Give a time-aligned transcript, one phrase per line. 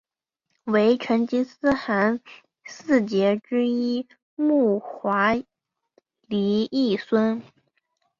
[0.63, 2.19] 为成吉思汗
[2.65, 5.33] 四杰之一木华
[6.25, 7.43] 黎裔孙。